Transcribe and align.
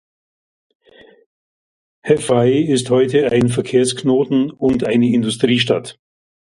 Hefei 2.01 2.53
ist 2.53 2.89
heute 2.89 3.31
ein 3.31 3.49
Verkehrsknoten 3.49 4.49
und 4.49 4.83
eine 4.83 5.09
Industriestadt. 5.13 5.99